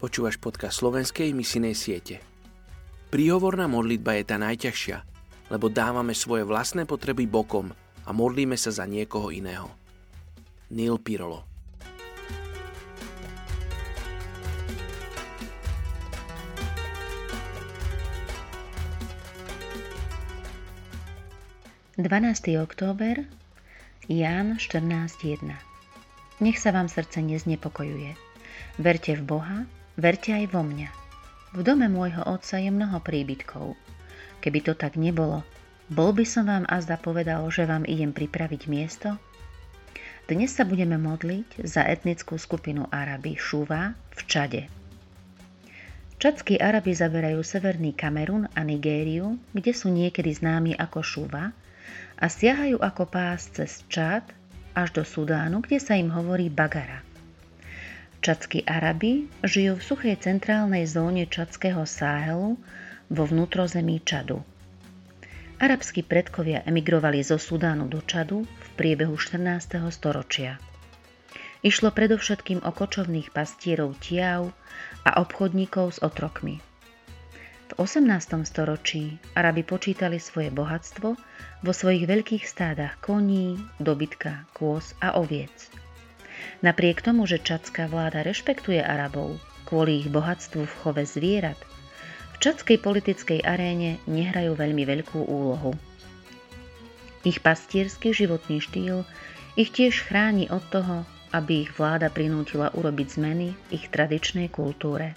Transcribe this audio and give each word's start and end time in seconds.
Počúvaš 0.00 0.40
podcast 0.40 0.80
slovenskej 0.80 1.36
misinej 1.36 1.76
siete. 1.76 2.24
Príhovorná 3.12 3.68
modlitba 3.68 4.16
je 4.16 4.24
tá 4.24 4.40
najťažšia, 4.40 4.96
lebo 5.52 5.68
dávame 5.68 6.16
svoje 6.16 6.48
vlastné 6.48 6.88
potreby 6.88 7.28
bokom 7.28 7.68
a 8.08 8.10
modlíme 8.16 8.56
sa 8.56 8.72
za 8.72 8.88
niekoho 8.88 9.28
iného. 9.28 9.68
Neil 10.72 10.96
Pirolo 10.96 11.44
12. 22.00 22.56
október, 22.56 23.28
Ján 24.08 24.56
14.1 24.56 25.44
Nech 26.40 26.56
sa 26.56 26.72
vám 26.72 26.88
srdce 26.88 27.20
neznepokojuje. 27.20 28.16
Verte 28.80 29.12
v 29.12 29.22
Boha, 29.28 29.68
verte 30.00 30.32
aj 30.32 30.48
vo 30.50 30.64
mňa. 30.64 30.88
V 31.54 31.60
dome 31.60 31.86
môjho 31.92 32.24
otca 32.24 32.56
je 32.56 32.72
mnoho 32.72 32.98
príbytkov. 33.04 33.76
Keby 34.40 34.58
to 34.64 34.72
tak 34.72 34.96
nebolo, 34.96 35.44
bol 35.92 36.16
by 36.16 36.24
som 36.24 36.48
vám 36.48 36.64
azda 36.70 36.96
povedal, 36.96 37.44
že 37.52 37.68
vám 37.68 37.84
idem 37.84 38.16
pripraviť 38.16 38.62
miesto? 38.70 39.20
Dnes 40.30 40.54
sa 40.54 40.62
budeme 40.62 40.94
modliť 40.94 41.66
za 41.66 41.82
etnickú 41.82 42.38
skupinu 42.38 42.86
Araby 42.88 43.34
Šuva 43.34 43.98
v 44.14 44.20
Čade. 44.30 44.62
Čadskí 46.22 46.62
Arabi 46.62 46.94
zaberajú 46.94 47.42
severný 47.42 47.98
Kamerun 47.98 48.46
a 48.54 48.60
Nigériu, 48.62 49.40
kde 49.50 49.72
sú 49.74 49.90
niekedy 49.90 50.30
známi 50.30 50.78
ako 50.78 51.02
Šuva, 51.02 51.50
a 52.20 52.26
siahajú 52.28 52.78
ako 52.78 53.10
pás 53.10 53.50
cez 53.50 53.82
Čad 53.90 54.22
až 54.76 54.88
do 54.94 55.02
Sudánu, 55.02 55.64
kde 55.66 55.82
sa 55.82 55.98
im 55.98 56.12
hovorí 56.12 56.46
Bagara. 56.46 57.09
Čadskí 58.20 58.68
Arabi 58.68 59.32
žijú 59.40 59.80
v 59.80 59.86
suchej 59.86 60.16
centrálnej 60.20 60.84
zóne 60.84 61.24
čadského 61.24 61.88
Sáhelu 61.88 62.60
vo 63.08 63.22
vnútrozemí 63.24 64.04
Čadu. 64.04 64.44
Arabskí 65.56 66.04
predkovia 66.04 66.60
emigrovali 66.68 67.24
zo 67.24 67.40
Sudánu 67.40 67.88
do 67.88 68.04
Čadu 68.04 68.44
v 68.44 68.68
priebehu 68.76 69.16
14. 69.16 69.80
storočia. 69.88 70.60
Išlo 71.64 71.96
predovšetkým 71.96 72.60
o 72.60 72.70
kočovných 72.76 73.32
pastierov 73.32 73.96
Tiav 74.04 74.52
a 75.08 75.16
obchodníkov 75.16 75.96
s 75.96 75.98
otrokmi– 76.04 76.60
v 77.70 77.78
18. 77.78 78.02
storočí 78.50 79.14
Arabi 79.38 79.62
počítali 79.62 80.18
svoje 80.18 80.50
bohatstvo 80.50 81.08
vo 81.62 81.72
svojich 81.72 82.02
veľkých 82.02 82.42
stádach 82.42 82.98
koní, 82.98 83.62
dobytka, 83.78 84.42
kôz 84.58 84.90
a 84.98 85.14
oviec. 85.14 85.70
Napriek 86.58 87.06
tomu, 87.06 87.24
že 87.30 87.38
čadská 87.38 87.86
vláda 87.86 88.26
rešpektuje 88.26 88.82
Arabov 88.82 89.38
kvôli 89.70 90.02
ich 90.02 90.10
bohatstvu 90.10 90.66
v 90.66 90.76
chove 90.82 91.04
zvierat, 91.06 91.58
v 92.34 92.36
čadskej 92.42 92.82
politickej 92.82 93.46
aréne 93.46 94.02
nehrajú 94.10 94.58
veľmi 94.58 94.82
veľkú 94.82 95.22
úlohu. 95.30 95.78
Ich 97.22 97.38
pastierský 97.38 98.10
životný 98.10 98.58
štýl 98.58 99.06
ich 99.54 99.70
tiež 99.70 100.08
chráni 100.08 100.48
od 100.50 100.64
toho, 100.72 101.04
aby 101.30 101.68
ich 101.68 101.72
vláda 101.78 102.10
prinútila 102.10 102.74
urobiť 102.74 103.08
zmeny 103.20 103.54
v 103.54 103.60
ich 103.70 103.86
tradičnej 103.92 104.50
kultúre. 104.50 105.14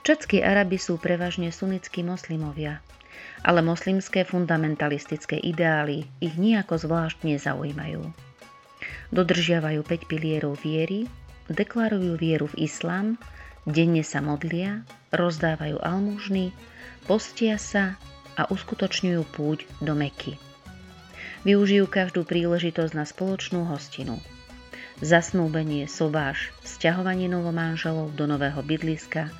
Čadskí 0.00 0.40
Arabi 0.40 0.80
sú 0.80 0.96
prevažne 0.96 1.52
sunnickí 1.52 2.00
moslimovia, 2.00 2.80
ale 3.44 3.60
moslimské 3.60 4.24
fundamentalistické 4.24 5.36
ideály 5.36 6.08
ich 6.24 6.40
nejako 6.40 6.80
zvlášť 6.80 7.28
nezaujímajú. 7.28 8.29
Dodržiavajú 9.10 9.82
5 9.82 10.10
pilierov 10.10 10.58
viery, 10.62 11.10
deklarujú 11.50 12.14
vieru 12.14 12.46
v 12.50 12.70
islám, 12.70 13.18
denne 13.66 14.06
sa 14.06 14.22
modlia, 14.22 14.86
rozdávajú 15.10 15.82
almužny, 15.82 16.54
postia 17.10 17.58
sa 17.58 17.98
a 18.38 18.46
uskutočňujú 18.46 19.22
púť 19.34 19.66
do 19.82 19.98
Meky. 19.98 20.38
Využijú 21.42 21.90
každú 21.90 22.22
príležitosť 22.22 22.92
na 22.94 23.02
spoločnú 23.02 23.66
hostinu. 23.66 24.22
Zasnúbenie, 25.00 25.88
sobáš, 25.88 26.52
sťahovanie 26.62 27.26
novomanželov 27.26 28.12
do 28.14 28.24
nového 28.28 28.60
bydliska– 28.62 29.28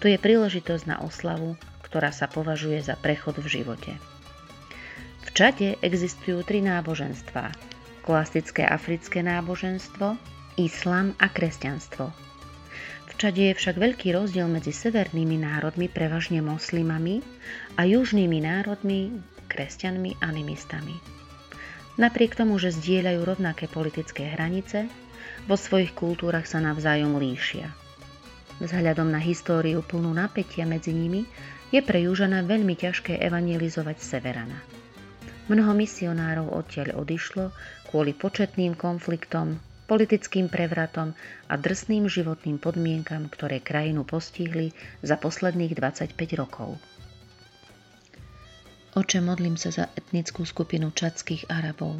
to 0.00 0.12
je 0.12 0.20
príležitosť 0.20 0.84
na 0.84 0.96
oslavu, 1.00 1.56
ktorá 1.84 2.12
sa 2.12 2.28
považuje 2.28 2.84
za 2.84 2.98
prechod 3.00 3.40
v 3.40 3.48
živote. 3.48 3.92
V 5.24 5.28
Čade 5.32 5.80
existujú 5.80 6.44
tri 6.44 6.60
náboženstvá. 6.60 7.52
Klasické 8.06 8.62
africké 8.62 9.20
náboženstvo, 9.26 10.14
islám 10.54 11.18
a 11.18 11.26
kresťanstvo. 11.26 12.14
V 13.06 13.12
Čade 13.18 13.50
je 13.50 13.58
však 13.58 13.76
veľký 13.82 14.14
rozdiel 14.14 14.46
medzi 14.46 14.70
severnými 14.70 15.42
národmi, 15.42 15.90
prevažne 15.90 16.38
moslimami, 16.38 17.26
a 17.74 17.82
južnými 17.82 18.46
národmi, 18.46 19.10
kresťanmi, 19.50 20.22
animistami. 20.22 20.94
Napriek 21.98 22.38
tomu, 22.38 22.62
že 22.62 22.70
zdieľajú 22.70 23.20
rovnaké 23.26 23.66
politické 23.66 24.30
hranice, 24.30 24.86
vo 25.50 25.58
svojich 25.58 25.90
kultúrach 25.90 26.46
sa 26.46 26.62
navzájom 26.62 27.18
líšia– 27.18 27.68
Vzhľadom 28.56 29.12
na 29.12 29.20
históriu 29.20 29.84
plnú 29.84 30.16
napätia 30.16 30.64
medzi 30.64 30.88
nimi 30.96 31.28
je 31.68 31.84
pre 31.84 32.00
Južana 32.00 32.40
veľmi 32.40 32.72
ťažké 32.72 33.20
evangelizovať 33.20 34.00
Severana. 34.00 34.75
Mnoho 35.46 35.78
misionárov 35.78 36.50
odtiaľ 36.50 36.98
odišlo 36.98 37.54
kvôli 37.86 38.10
početným 38.10 38.74
konfliktom, 38.74 39.62
politickým 39.86 40.50
prevratom 40.50 41.14
a 41.46 41.54
drsným 41.54 42.10
životným 42.10 42.58
podmienkam, 42.58 43.30
ktoré 43.30 43.62
krajinu 43.62 44.02
postihli 44.02 44.74
za 45.06 45.14
posledných 45.14 45.78
25 45.78 46.18
rokov. 46.34 46.74
Oče, 48.98 49.22
modlím 49.22 49.54
sa 49.54 49.70
za 49.70 49.84
etnickú 49.94 50.42
skupinu 50.42 50.90
čadských 50.90 51.46
Arabov. 51.46 51.94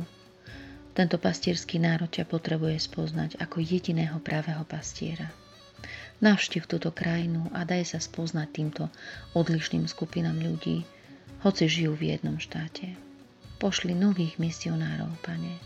Tento 0.97 1.21
pastierský 1.21 1.79
národ 1.79 2.11
ťa 2.11 2.27
potrebuje 2.27 2.83
spoznať 2.83 3.39
ako 3.39 3.63
jediného 3.63 4.19
pravého 4.19 4.67
pastiera. 4.67 5.31
Navštív 6.25 6.67
túto 6.67 6.91
krajinu 6.91 7.47
a 7.53 7.69
daj 7.69 7.95
sa 7.95 7.99
spoznať 8.03 8.49
týmto 8.51 8.89
odlišným 9.39 9.87
skupinám 9.87 10.41
ľudí, 10.41 10.83
hoci 11.45 11.69
žijú 11.69 11.95
v 11.95 12.17
jednom 12.17 12.41
štáte. 12.41 12.97
Pošli 13.57 13.97
nových 13.97 14.37
misionárov, 14.37 15.11
pane, 15.25 15.57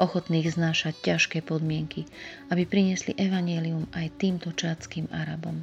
ochotných 0.00 0.56
znášať 0.56 0.94
ťažké 1.04 1.44
podmienky, 1.44 2.08
aby 2.48 2.64
priniesli 2.64 3.12
evanelium 3.20 3.84
aj 3.92 4.16
týmto 4.16 4.50
čádským 4.56 5.12
Arabom. 5.12 5.62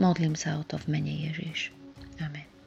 Modlím 0.00 0.34
sa 0.34 0.56
o 0.56 0.64
to 0.64 0.80
v 0.80 0.98
mene 0.98 1.12
Ježiš. 1.28 1.70
Amen. 2.18 2.57